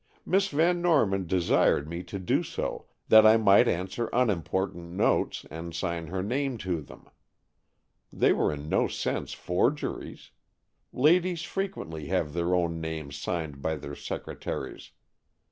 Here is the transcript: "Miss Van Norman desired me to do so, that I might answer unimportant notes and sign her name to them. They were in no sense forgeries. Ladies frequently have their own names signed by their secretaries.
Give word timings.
"Miss 0.25 0.47
Van 0.47 0.81
Norman 0.81 1.27
desired 1.27 1.87
me 1.87 2.01
to 2.05 2.17
do 2.17 2.41
so, 2.41 2.87
that 3.09 3.23
I 3.23 3.37
might 3.37 3.67
answer 3.67 4.09
unimportant 4.11 4.93
notes 4.93 5.45
and 5.51 5.75
sign 5.75 6.07
her 6.07 6.23
name 6.23 6.57
to 6.65 6.81
them. 6.81 7.05
They 8.11 8.33
were 8.33 8.51
in 8.51 8.67
no 8.67 8.87
sense 8.87 9.31
forgeries. 9.33 10.31
Ladies 10.91 11.43
frequently 11.43 12.07
have 12.07 12.33
their 12.33 12.55
own 12.55 12.81
names 12.81 13.15
signed 13.15 13.61
by 13.61 13.75
their 13.75 13.93
secretaries. 13.95 14.89